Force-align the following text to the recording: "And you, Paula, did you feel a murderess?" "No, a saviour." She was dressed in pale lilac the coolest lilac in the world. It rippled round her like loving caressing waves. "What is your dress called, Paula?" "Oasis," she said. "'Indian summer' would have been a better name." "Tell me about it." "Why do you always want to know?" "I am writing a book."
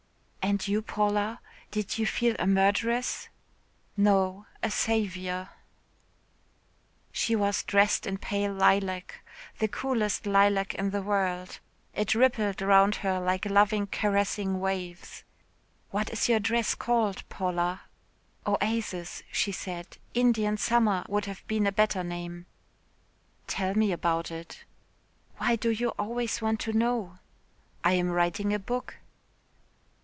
"And 0.43 0.67
you, 0.67 0.81
Paula, 0.81 1.39
did 1.69 1.97
you 1.97 2.05
feel 2.05 2.35
a 2.37 2.45
murderess?" 2.45 3.29
"No, 3.95 4.47
a 4.61 4.69
saviour." 4.69 5.49
She 7.13 7.37
was 7.37 7.63
dressed 7.63 8.05
in 8.05 8.17
pale 8.17 8.51
lilac 8.51 9.21
the 9.59 9.69
coolest 9.69 10.25
lilac 10.25 10.73
in 10.75 10.89
the 10.89 11.01
world. 11.01 11.59
It 11.93 12.13
rippled 12.15 12.61
round 12.61 12.95
her 12.95 13.21
like 13.21 13.45
loving 13.45 13.87
caressing 13.87 14.59
waves. 14.59 15.23
"What 15.91 16.09
is 16.11 16.27
your 16.27 16.41
dress 16.41 16.75
called, 16.75 17.23
Paula?" 17.29 17.83
"Oasis," 18.45 19.23
she 19.31 19.53
said. 19.53 19.99
"'Indian 20.13 20.57
summer' 20.57 21.05
would 21.07 21.25
have 21.27 21.47
been 21.47 21.65
a 21.65 21.71
better 21.71 22.03
name." 22.03 22.45
"Tell 23.47 23.73
me 23.73 23.93
about 23.93 24.31
it." 24.31 24.65
"Why 25.37 25.55
do 25.55 25.69
you 25.69 25.89
always 25.97 26.41
want 26.41 26.59
to 26.61 26.73
know?" 26.73 27.19
"I 27.85 27.93
am 27.93 28.09
writing 28.11 28.53
a 28.53 28.59
book." 28.59 28.97